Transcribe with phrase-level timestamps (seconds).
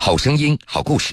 [0.00, 1.12] 好声音，好故事。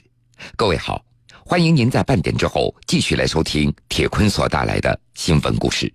[0.55, 1.03] 各位好，
[1.43, 5.91] 欢迎您在半点之后继续来收听铁坤所带来的新闻故事。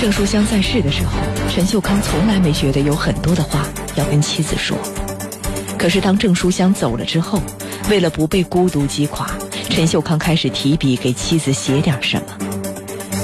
[0.00, 1.18] 郑书香在世的时候，
[1.52, 3.66] 陈秀康从来没觉得有很多的话
[3.96, 4.78] 要跟妻子说。
[5.76, 7.42] 可是当郑书香走了之后，
[7.90, 9.28] 为了不被孤独击垮，
[9.68, 12.38] 陈秀康开始提笔给妻子写点什么。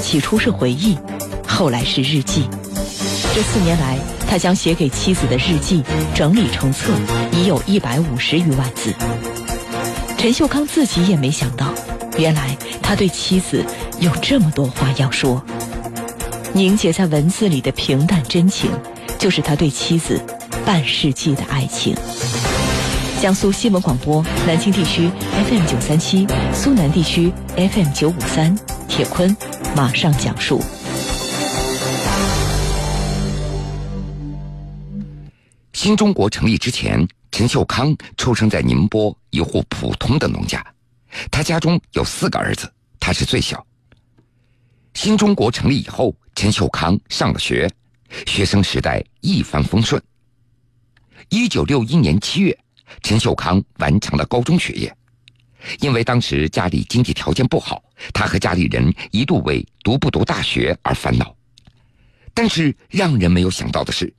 [0.02, 0.98] 起初是回忆，
[1.46, 2.48] 后来是日记。
[3.34, 3.98] 这四年来，
[4.32, 6.90] 他将写给妻子的日记整理成册，
[7.32, 8.90] 已有一百五十余万字。
[10.16, 11.66] 陈秀康自己也没想到，
[12.16, 13.62] 原来他对妻子
[14.00, 15.44] 有这么多话要说。
[16.54, 18.70] 凝结在文字里的平淡真情，
[19.18, 20.18] 就是他对妻子
[20.64, 21.94] 半世纪的爱情。
[23.20, 25.10] 江苏新闻广播南京地区
[25.46, 28.58] FM 九三七，苏南地区 FM 九五三，
[28.88, 29.36] 铁坤
[29.76, 30.58] 马上讲述。
[35.82, 40.64] 新中国成立之前，陈秀康出生在宁波一户普通的农家，
[41.28, 43.66] 他家中有四个儿子，他是最小。
[44.94, 47.68] 新中国成立以后，陈秀康上了学，
[48.28, 50.00] 学生时代一帆风顺。
[51.30, 52.56] 一九六一年七月，
[53.02, 54.96] 陈秀康完成了高中学业。
[55.80, 57.82] 因为当时家里经济条件不好，
[58.14, 61.34] 他和家里人一度为读不读大学而烦恼。
[62.32, 64.14] 但是让人没有想到的是。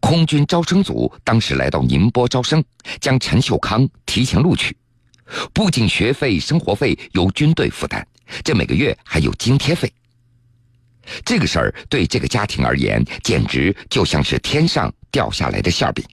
[0.00, 2.62] 空军招生组当时来到宁波招生，
[3.00, 4.76] 将陈秀康提前录取，
[5.52, 8.04] 不仅学费、生活费由军队负担，
[8.42, 9.92] 这每个月还有津贴费。
[11.24, 16.04] 这个事儿对这个家庭而言，简直就像是天上掉下来的馅饼。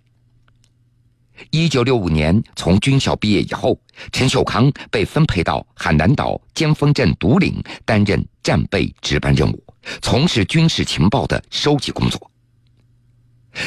[1.50, 3.80] 一九六五年从军校毕业以后，
[4.12, 9.64] 陈秀康被分配到海南岛尖峰镇独岭担任战备值班任务，
[10.02, 12.31] 从事军事情报的收集工作。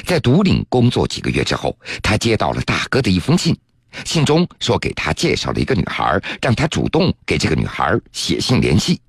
[0.05, 3.57] 在独岭工作几个月之后，他接到了大哥的一封信，
[4.05, 9.01] 信中说给他介绍了一个女孩，让他主动给这个女孩写信联系。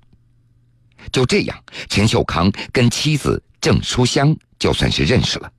[1.12, 1.56] 就这样，
[1.88, 5.50] 陈秀康跟妻子郑书香就算是认识了。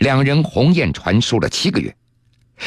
[0.00, 1.94] 两人鸿雁传书了七个月，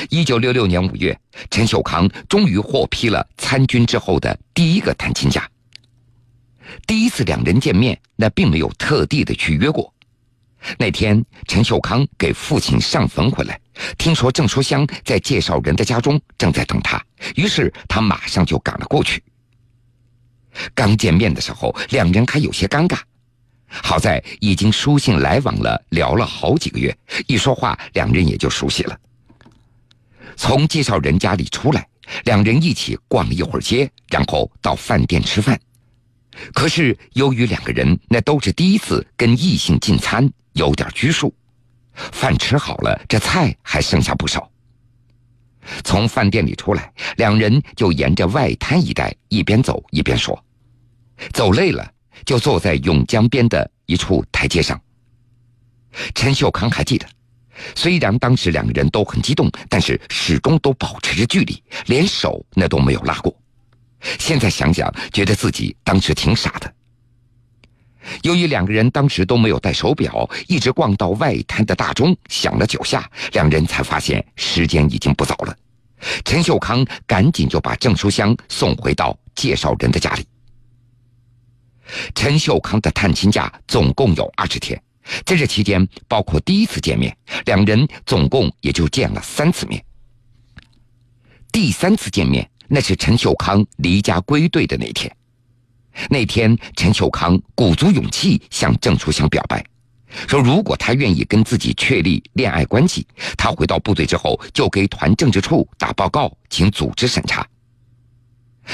[0.10, 1.18] 一九六六年五月，
[1.52, 5.48] 陈秀康终于获批了参军之后的第一个探亲假。
[6.88, 9.93] 第一次两人见面，那并没有特地的去约过。
[10.78, 13.60] 那天，陈秀康给父亲上坟回来，
[13.98, 17.04] 听说郑书香在介绍人的家中正在等他，
[17.36, 19.22] 于是他马上就赶了过去。
[20.74, 23.00] 刚见面的时候，两人还有些尴尬，
[23.68, 26.96] 好在已经书信来往了，聊了好几个月，
[27.28, 28.98] 一说话，两人也就熟悉了。
[30.36, 31.88] 从介绍人家里出来，
[32.26, 35.60] 两人一起逛了一会儿街，然后到饭店吃饭。
[36.54, 40.32] 可是由于两个人那都是第一次跟异性进餐。
[40.54, 41.34] 有点拘束，
[41.94, 44.50] 饭吃好了，这菜还剩下不少。
[45.84, 50.38] 从饭店里出来，两人就沿着外滩一带一边走一边说，
[51.32, 51.90] 走累了
[52.26, 54.80] 就坐在甬江边的一处台阶上。
[56.14, 57.08] 陈秀康还记得，
[57.76, 63.34] 虽然当时两个人都很激动，但是始终都保持着距离，连手那都没有拉过。
[64.20, 66.74] 现在想想，觉得自己当时挺傻的。
[68.24, 75.56] 由于两个人当时都没有戴手表，一直逛到外滩的大钟响了九下，两人才发现时间已经不早了。
[76.26, 80.26] 陈秀康赶紧就把郑书香送回到介绍人的家里。
[82.14, 84.82] 陈秀康的探亲假总共有二十天，
[85.26, 87.16] 在这期间，包括第一次见面，
[87.46, 89.84] 两人总共也就见了三次面。
[91.52, 95.14] 第三次见面，那是陈秀康离家归队的那天。
[96.10, 99.64] 那天，陈秀康鼓足勇气向郑书香表白，
[100.28, 103.06] 说如果他愿意跟自己确立恋爱关系，
[103.38, 107.48] 他回到部队之后就给团政治处打报告，请组织审查。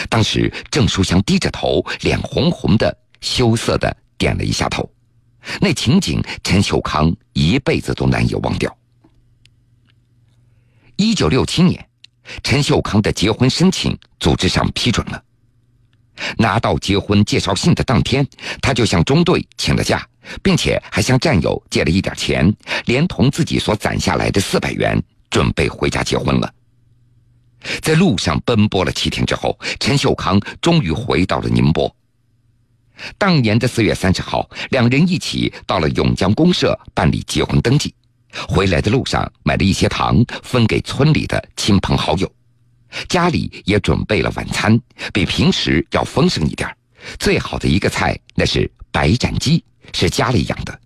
[0.07, 4.89] 当时，郑书香低着头，脸红红的，羞涩的点了一下头。
[5.59, 8.75] 那情景，陈秀康一辈子都难以忘掉。
[10.95, 11.89] 一九六七年，
[12.43, 15.23] 陈秀康的结婚申请组织上批准了。
[16.37, 18.25] 拿到结婚介绍信的当天，
[18.61, 20.07] 他就向中队请了假，
[20.41, 22.53] 并且还向战友借了一点钱，
[22.85, 26.53] 连同自己所攒下来的四百元，准备回家结婚了。
[27.81, 31.93] 在路上奔波了七天之后，陈秀康终于回到了宁波。
[33.17, 37.93] 当年的四月三十号，两人一起到了永江公社办理结婚登记，
[38.47, 42.29] 回来的路上买了一些糖，分给村里的亲朋好友。
[43.07, 44.79] 家里也准备了晚餐，
[45.13, 46.69] 比平时要丰盛一点。
[47.17, 49.63] 最好的一个菜，那是白斩鸡，
[49.93, 50.79] 是家里养的。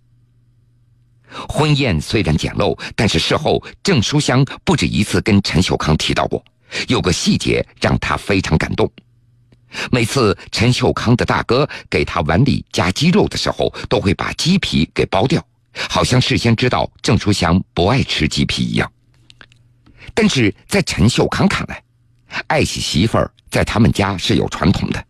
[1.48, 6.44] 婚宴虽然简陋，但是事后郑书香不止一次跟陈秀康提到过，
[6.86, 8.88] 有个细节让他非常感动。
[9.90, 15.44] 每次陈秀康的大哥给他碗里加鸡肉的时候，都会把鸡皮给剥掉，
[15.90, 18.88] 好像事先知道郑书香不爱吃鸡皮一样。
[20.14, 21.82] 但是在陈秀康看来，
[22.46, 25.04] 爱惜媳妇儿在他们家是有传统的，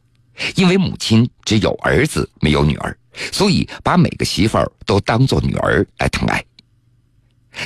[0.54, 2.96] 因为母亲只有儿子没有女儿，
[3.32, 6.44] 所以把每个媳妇儿都当做女儿来疼爱。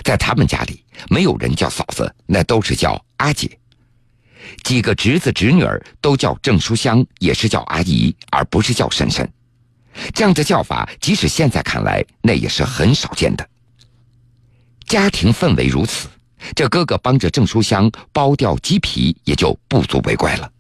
[0.05, 3.59] 在他们家里，没有人叫嫂子，那都是叫阿姐。
[4.63, 9.31] 几个侄子侄女儿都叫郑书香，也是叫阿姨，而不是叫婶婶。
[10.15, 13.49] 这样的叫法，即使现在看来，那也是很少见的。
[14.87, 16.09] 家庭氛围如此，
[16.55, 20.51] 这哥哥帮着郑书香剥掉鸡皮，也就不足为怪了。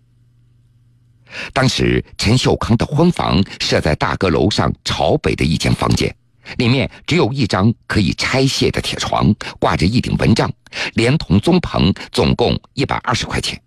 [1.52, 6.14] 当时陈秀康的婚房设在大阁楼上朝北的一间房间，
[6.56, 10.50] 里面只有一张可以拆卸的铁床，挂着一顶蚊帐，
[10.94, 13.60] 连同棕棚，总共一百二十块钱。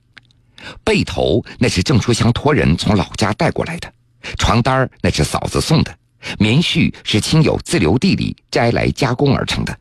[0.83, 3.93] 被头那是郑书香托人从老家带过来的，
[4.37, 5.95] 床单那是嫂子送的，
[6.39, 9.77] 棉絮是亲友自留地里摘来加工而成的。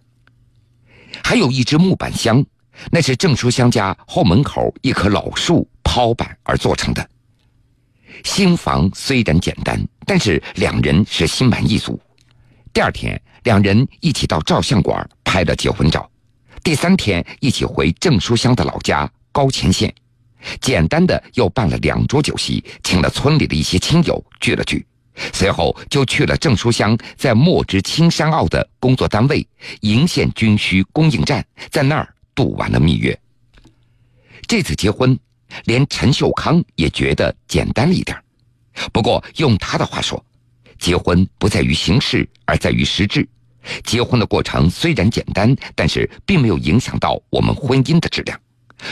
[1.22, 2.44] 还有一只木板箱，
[2.90, 7.08] 那是郑书香家后门口一棵老树抛板而做成的。
[8.24, 11.98] 新房虽然简单，但是两人是心满意足。
[12.72, 16.08] 第二天，两人一起到照相馆拍了结婚照，
[16.62, 19.92] 第三天一起回郑书香的老家高前县。
[20.60, 24.86] 简单的又办了两桌酒席，请了村里的一些亲友聚了聚，
[25.32, 29.46] 随后就去了郑书香在墨之青山坳的工作单位
[29.80, 33.18] 营县军需供应站，在那儿度完了蜜月。
[34.46, 35.18] 这次结婚，
[35.64, 38.16] 连陈秀康也觉得简单了一点
[38.92, 40.24] 不过用他的话说，
[40.78, 43.28] 结婚不在于形式，而在于实质。
[43.84, 48.40] 结婚的过程虽然简单，但是并没有影响到我们婚姻的质量。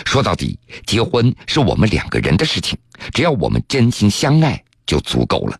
[0.04, 2.78] 说到底，结婚是我们两个人的事情，
[3.14, 5.58] 只要我们真心相爱就足够了。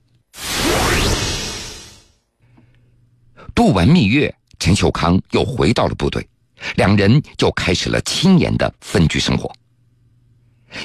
[3.54, 6.24] 度完蜜月，陈秀康又回到了部队，
[6.76, 9.52] 两人就开始了七年的分居生活。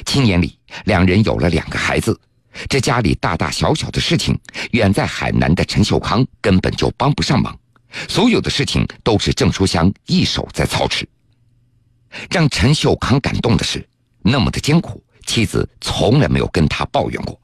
[0.04, 2.18] 七年里，两人有了两个孩子，
[2.68, 4.36] 这家里大大小小的事情，
[4.72, 7.56] 远在海南的陈秀康根本就帮不上忙，
[8.08, 11.08] 所有的事情都是郑书香一手在操持。
[12.30, 13.86] 让陈秀康感动的是，
[14.22, 17.38] 那么的艰苦，妻子从来没有跟他抱怨过。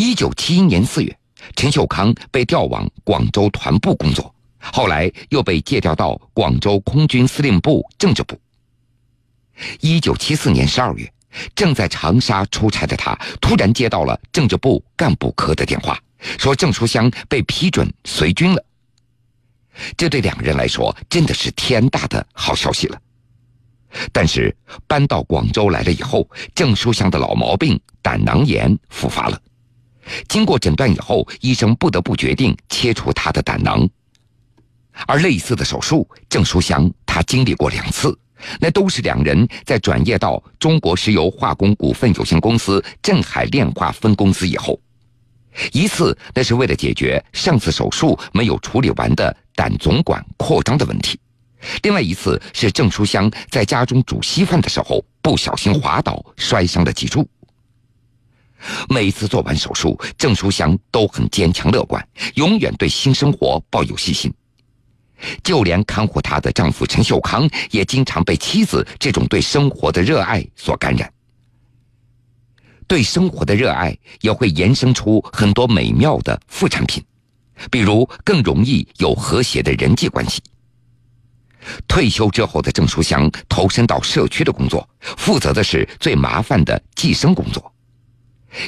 [0.00, 1.18] 一九七一年四月，
[1.56, 8.40] 陈秀康被调往广州团部工作，后来又被借调到广州空军司令部政治部。
[9.80, 11.12] 一九七四年十二月，
[11.52, 16.00] 正在长沙出差的他，突然接到了政治部干部科的电话，
[16.38, 18.64] 说郑书香被批准随军了。
[19.96, 22.96] 这对两个人来说，真的是天大的好消息了。
[24.12, 24.56] 但是
[24.86, 29.42] 搬到广州来了以后，郑书香的老毛病胆囊炎复发了。
[30.28, 33.88] 经过诊断以后，医生不得不决定切除他的胆囊。
[35.06, 38.18] 而类似的手术，郑书香他经历过两次，
[38.60, 44.80] 那都是两人在转业到中国石油化工股份有限公司镇海炼化分公司以后。
[45.72, 51.18] 一次那是为了解决上次手术没有处理完的胆总管扩张的问题。
[51.82, 57.28] 另外一次是郑书香在家中煮稀饭的时候不小心滑倒，摔伤了脊柱。
[58.88, 64.32] 每次做完手术，郑书香都很坚强乐观，永远对新生活抱有信心。
[65.42, 71.12] 就连看护她的丈夫陈秀康，也经常被妻子这种对生活的热爱所感染。
[72.86, 77.04] 对生活的热爱也会延伸出很多美妙的副产品，
[77.70, 80.40] 比如更容易有和谐的人际关系。
[81.86, 87.72] 退休之后的郑书香投身到社区的工作，负责的是最麻烦的计生工作。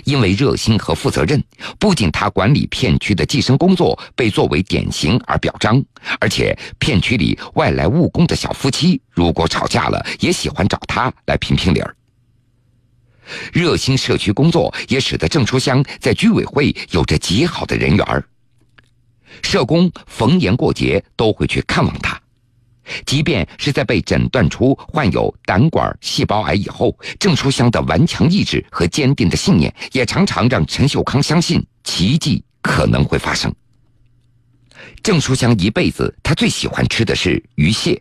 [0.04, 1.42] 因为热心和负责任，
[1.78, 5.82] 不仅他管理片区的计生工作被作为典型而表彰，
[6.20, 11.94] 而且片区里外来务工的小夫妻如果吵架了，也喜欢找他来评评理儿。
[13.52, 18.24] 热心社区工作也使得郑书香在居委会有着极好的人缘儿，
[19.42, 22.20] 社工逢年过节都会去看望他。
[23.06, 33.54] 即便是在被诊断出患有胆管细胞癌以后，郑书香的顽强意志和坚定的信念，也常常让陈秀康相信奇迹可能会发生。
[35.02, 38.00] 郑书香一辈子，他最喜欢吃的是鱼蟹，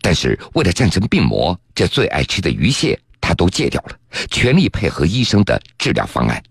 [0.00, 3.96] 但是为了战胜病魔，这最爱吃的鱼蟹他都戒掉了，
[4.30, 6.42] 全力配合医生的治疗方案。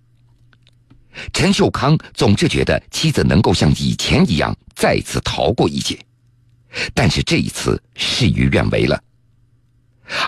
[1.34, 5.98] 陈秀康总是觉得妻子能够像以前一样再次逃过一劫。
[6.94, 9.02] 但是这一次事与愿违了。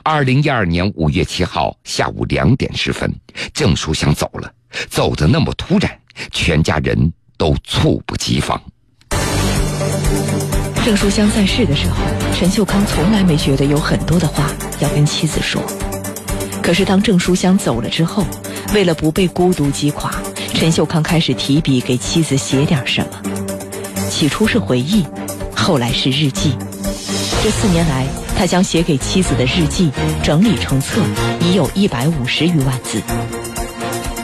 [0.04, 3.14] 二零一二年五月七号下午两点十分，
[3.54, 4.52] 郑书香走了，
[4.90, 5.98] 走的那么突然，
[6.32, 8.62] 全家人都猝不及防。
[10.84, 11.98] 郑书香在世的时候，
[12.36, 15.62] 陈秀康从来没觉得有很多的话要跟妻子说。
[16.62, 18.26] 可是当郑书香走了之后，
[18.74, 20.14] 为了不被孤独击垮，
[20.54, 23.22] 陈秀康开始提笔给妻子写点什么。
[24.10, 25.06] 起初是回忆，
[25.60, 26.54] 后来是日记。
[27.44, 29.92] 这四年来，他将写给妻子的日记
[30.24, 31.02] 整理成册，
[31.42, 33.02] 已有一百五十余万字。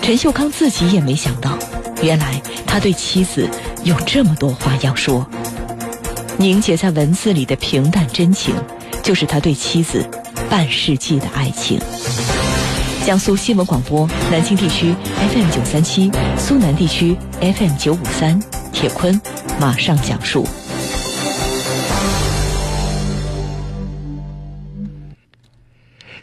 [0.01, 1.57] 陈秀康自己也没想到，
[2.01, 3.47] 原来他对妻子
[3.83, 5.27] 有这么多话要说。
[6.37, 8.55] 凝结在文字里的平淡真情，
[9.03, 10.05] 就是他对妻子
[10.49, 11.79] 半世纪的爱情。
[13.05, 14.95] 江苏新闻广播南京地区
[15.31, 18.41] FM 九三七，苏南地区 FM 九五三，
[18.73, 19.21] 铁坤
[19.59, 20.47] 马上讲述。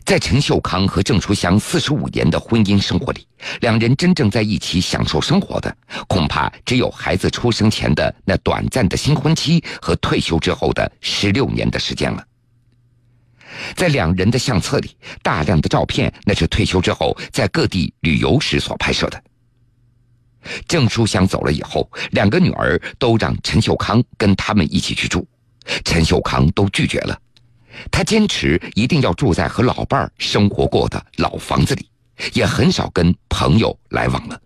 [0.04, 3.26] 在陈秀康和郑书香四十五年的婚姻生活里，
[3.61, 5.75] 两人真正在一起享受生活的，
[6.09, 12.25] 恐怕只有孩子出生前的那短暂的新婚期和退休之后的十六年的时间了。
[13.76, 19.23] 在两人的相册里，大量的照片那是退休之后在各地旅游时所拍摄的。
[20.66, 25.26] 郑书香走了以后，两个女儿都让陈秀康跟他们一起去住，
[25.85, 27.16] 陈秀康都拒绝了。
[27.90, 31.88] 他坚持一定要住在和老伴儿生活过的老房子里，
[32.32, 34.40] 也很少跟朋友来往了。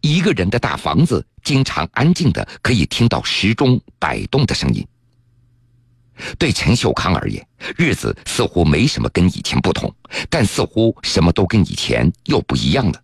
[0.00, 4.86] 一个人的大房子，经常安静的可以听到时钟摆动的声音。
[6.38, 7.44] 对陈秀康而言，
[7.76, 9.92] 日子似乎没什么跟以前不同，
[10.30, 13.02] 但似乎什么都跟以前又不一样了。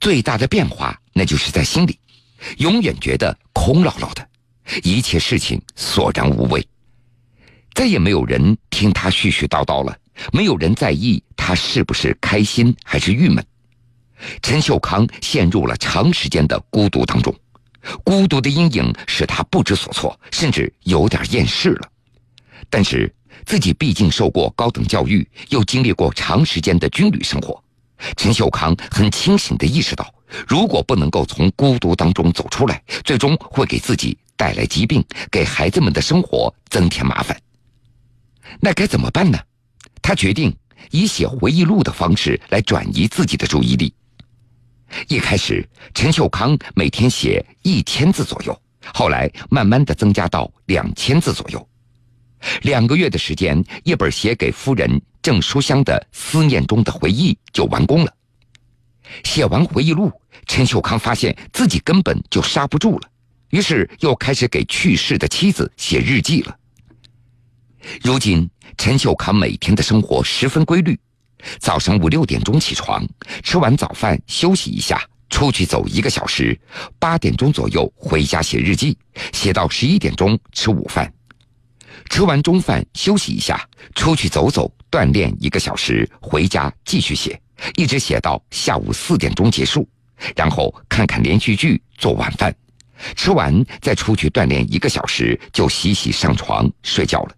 [0.00, 1.98] 最大的变化，那就是在心里，
[2.58, 4.28] 永远觉得空落落的，
[4.84, 6.64] 一切事情索然无味。
[7.74, 9.96] 再也没有人听他絮絮叨叨了，
[10.32, 13.44] 没有人在意他是不是开心还是郁闷。
[14.42, 17.34] 陈秀康陷入了长时间的孤独当中，
[18.04, 21.88] 孤独的阴影使他不知所措，甚至有点厌世了。
[22.68, 23.10] 但是
[23.46, 27.62] 自己毕竟受过高等教育，又经历过长时间的军旅生活，
[28.16, 30.12] 陈秀康很清醒地意识到，
[30.46, 37.34] 如果不能够从孤独当中走出来，最终会给自己带来疾病，给孩子们的生活增添麻烦。
[38.58, 39.38] 那该怎么办呢？
[40.02, 40.56] 他决定
[40.90, 43.94] 以写回忆录的方式来转移自己的注意力。
[45.08, 48.60] 一开始，陈秀康每天写一千字左右，
[48.92, 51.68] 后来慢慢的增加到两千字左右。
[52.62, 58.12] 两个月的时间，一本写给夫人郑书香的思念中的回忆就完工了。
[59.24, 60.10] 写完回忆录，
[60.46, 63.08] 陈秀康发现自己根本就刹不住了，
[63.50, 66.56] 于是又开始给去世的妻子写日记了。
[68.02, 70.98] 如今，陈秀康每天的生活十分规律：
[71.58, 73.06] 早上五六点钟起床，
[73.42, 76.54] 吃完早饭休息一下，出去走一个小时；
[76.98, 78.96] 八点钟左右回家写日记，
[79.32, 81.06] 写到十一点钟吃午饭；
[82.10, 87.40] 吃完中饭休息一下，出去走走锻炼一个小时，回家继续写，
[87.76, 89.88] 一直写到下午四点钟结束，
[90.36, 92.54] 然后看看连续剧，做晚饭，
[93.16, 97.34] 吃完再出去锻炼一个小时，就洗洗上床睡觉了。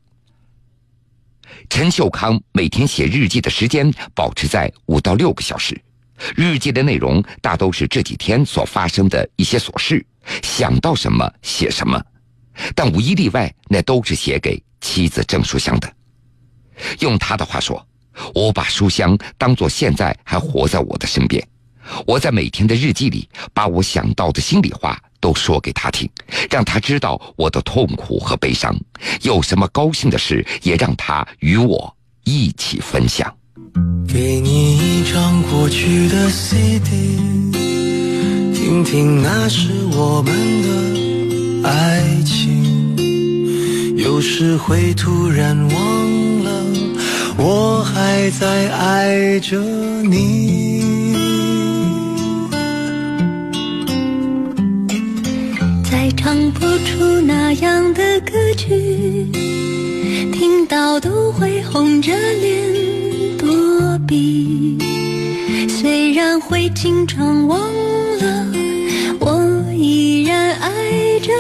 [1.75, 5.75] 陈秀康每天写日记的时间保持在五到六个小时，
[6.37, 10.05] 日记的内容大都是这几天所发生的一些琐事，
[10.43, 11.99] 想到什么写什么，
[12.75, 15.91] 但无一例外，那都是写给妻子郑书香的。
[17.01, 17.83] 用他的话说
[18.35, 21.43] ：“我把书香当做现在还活在我的身边，
[22.07, 26.07] 我在每天的日记里把我想到的心里话。”都说给他听，
[26.51, 28.77] 让他知道我的痛苦和悲伤。
[29.23, 33.33] 有什么高兴的事，也让他与我一起分享。
[34.07, 36.91] 给你一张过去的 CD，
[38.53, 43.97] 听听那是我们的爱情。
[43.97, 46.51] 有时会突然忘了，
[47.39, 49.57] 我还在爱着
[50.03, 50.92] 你。
[56.17, 59.27] 唱不出那样的歌曲，
[60.33, 64.79] 听到都会红着脸躲避。
[65.69, 67.59] 虽然会经常忘
[68.21, 68.47] 了，
[69.19, 71.33] 我依然爱着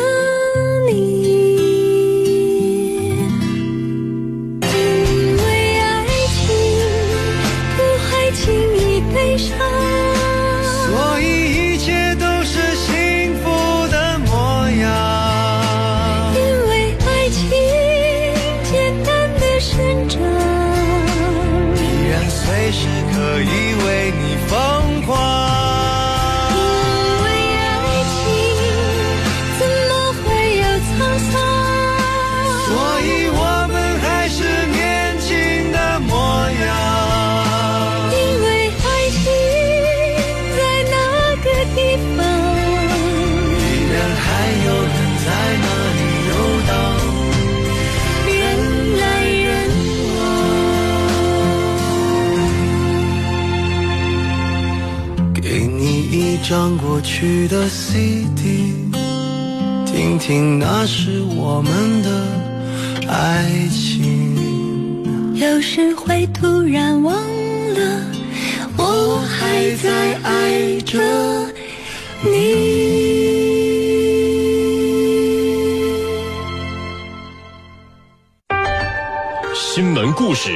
[56.52, 58.74] 张过去的 CD，
[59.86, 62.10] 听听那时我们的
[63.10, 65.34] 爱情。
[65.34, 68.04] 有时会突然忘了，
[68.76, 71.00] 我还在爱着
[72.20, 72.30] 你。
[79.54, 80.50] 新闻故事，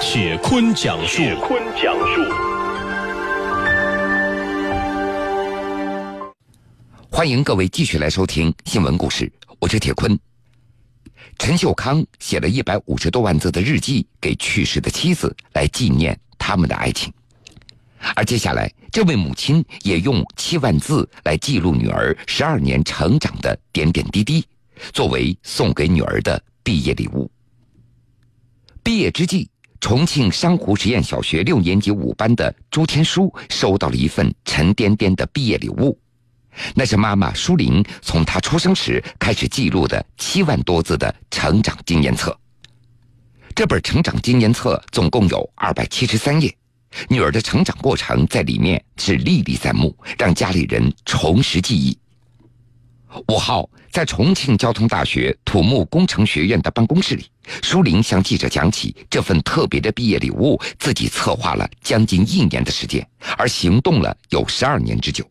[0.00, 1.18] 铁坤讲述。
[1.18, 2.53] 铁坤讲述。
[7.24, 10.14] 欢迎各位继续来收听新闻故事，我是铁坤。
[11.38, 17.10] 陈秀康写了一百五十多万字的日记给去世的妻子，来纪念他们的爱情。
[18.14, 24.44] 而接下来，这位母亲也用七万字来记录女儿十二年成长的点点滴滴，
[24.92, 27.30] 作为送给女儿的毕业礼物。
[28.82, 29.48] 毕业之际，
[29.80, 35.98] 重庆珊瑚实验小学六年级五班的朱天书收到了一份沉甸甸的毕业礼物，
[36.74, 42.36] 那是妈妈舒玲从她出生时开始记录的七万多字的成长经验册。
[43.54, 46.52] 这本成长经验册总共有二百七十三页，
[47.08, 51.96] 女儿的成长过程在里面是历历在目，让家里人重拾记忆。
[53.28, 57.26] 五号，在重庆交通大学土木工程学院的办公室里，
[57.62, 65.24] 舒玲向记者讲起这份特别的毕业礼物，自己策划了将近一年的时间，而行动了有十二年之久。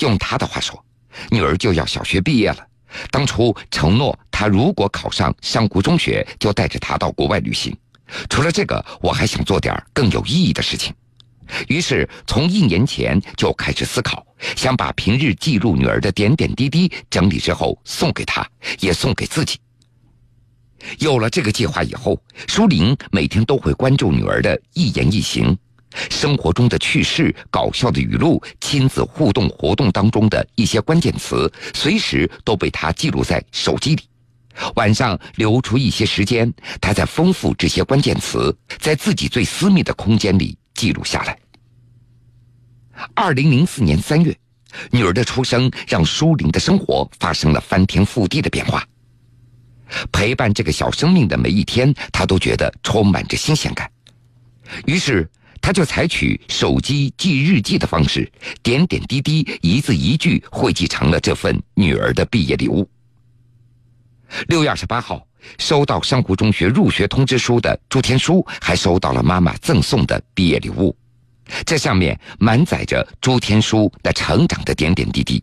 [0.00, 0.84] 用他的话说，
[1.30, 2.66] 女儿就要小学毕业了，
[3.10, 7.76] 当初承诺她如果考上珊瑚中学，就带着她到国外旅行。
[8.28, 10.92] 除了这个，我还想做点更有意义的事情。
[11.66, 14.24] 于是，从一年前就开始思考，
[14.56, 19.58] 想把平日记录女儿的点点滴滴整理之后送给她，也送给自己。
[20.98, 25.56] 有了这个计划以后，舒玲每天都会关注女儿的一言一行，
[26.10, 34.02] 生活中的趣事、搞笑的语录、亲子互动活动当中的一些关键词，随时都被他记录在手机里。
[34.74, 40.56] 晚上留出一些时间，他在丰富这些关键词，在自己最私密的空间里。
[40.72, 41.38] 记录下来。
[43.12, 44.34] 二零零四年三月，
[44.90, 48.82] 女儿的出生让舒玲的生活发生了翻天覆地的变化。
[50.10, 53.90] 陪伴这个小生命的每一天，她都觉得充满着新鲜感。
[54.86, 55.28] 于是，
[55.60, 58.30] 他就采取手机记日记的方式，
[58.62, 62.88] 点点滴滴、一字一句汇集成了这份女儿的毕业礼物。
[64.48, 65.26] 六月二十八号。
[65.56, 70.94] 收到珊瑚中学入学通知书的朱天书，还收到了妈妈赠送的毕业礼物。
[71.64, 75.42] 这上面满载着朱天书的成长的点点滴滴。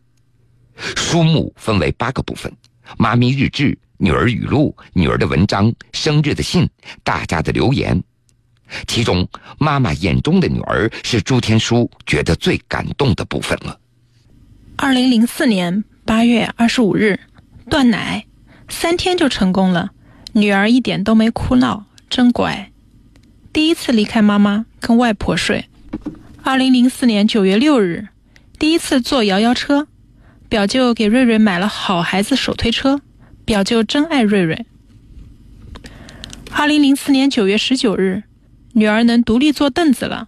[0.96, 2.56] 书目分为八个部分：
[2.96, 6.70] 妈咪日志、女儿语录、女儿的文章、生日的信、
[7.04, 8.00] 大家的留言。
[8.88, 9.28] 其中，
[9.58, 13.80] 妈妈眼中的女儿是朱天书觉得最感动的部分了。
[14.76, 17.20] 二零零四年八月二十五日，
[17.70, 18.26] 断奶。
[18.70, 19.92] 三天就成功了，
[20.34, 22.70] 女儿一点都没哭闹，真乖。
[23.54, 25.66] 第一次离开妈妈，跟外婆睡。
[26.44, 28.10] 二零零四年九月六日，
[28.60, 29.88] 第一次坐摇摇车，
[30.50, 33.00] 表舅给瑞瑞买了好孩子手推车，
[33.46, 34.66] 表舅真爱瑞瑞。
[36.52, 38.24] 二零零四年九月十九日，
[38.78, 40.28] 女儿能独立坐凳子了，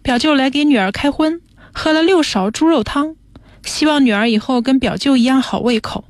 [0.00, 1.40] 表舅来给女儿开荤，
[1.72, 3.16] 喝了六勺猪肉汤，
[3.64, 6.04] 希望女儿以后跟表舅一样好胃口。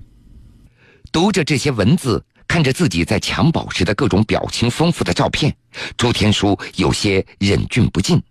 [1.11, 5.57] 读着这些文字，看着自己在襁褓时的各种表情丰富的照片，
[5.97, 8.23] 朱天书有些忍俊不禁。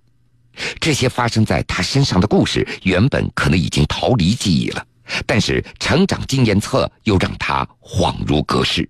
[0.79, 4.85] 这些发生在他身上的故事，原本可能已经逃离记忆了，
[5.25, 8.88] 但是成长经验册又让他恍如隔世。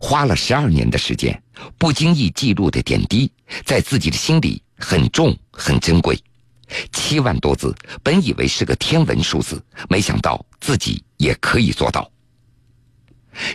[0.00, 1.40] 花了十二年的时间，
[1.76, 3.30] 不经意记录的点滴，
[3.64, 6.18] 在自己的心里很重很珍贵。
[6.92, 12.10] 七万多字，本以为是个天文数字，没想到自己也可以做到。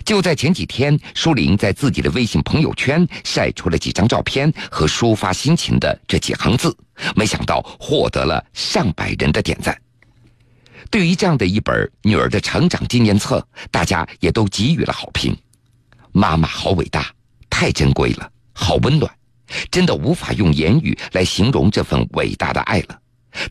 [0.06, 6.76] 就在前几天，舒玲在自己的微信朋友圈晒出了几张照片和抒发心情的这几行字，
[7.16, 9.78] 没想到获得了上百人的点赞。
[10.90, 15.36] 对于这样的一本女儿的成长纪念册，大家也都给予了好评。
[16.14, 17.12] 妈妈好伟大，
[17.50, 19.12] 太珍贵了，好温暖，
[19.72, 23.00] 真的无法用言语来形容这份伟大的爱了。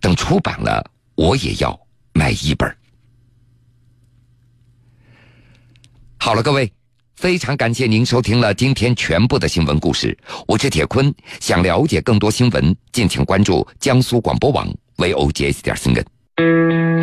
[0.01, 0.83] 等出版了，
[1.17, 1.79] 我也要
[2.15, 2.73] 买一本。
[6.19, 6.73] 好了，各位，
[7.17, 10.17] 非常感谢您收听了今天全部的新闻故事。
[10.47, 17.03] 我是铁坤，想了解更多新闻，敬请关注江苏广播网 v o j s 点 cn。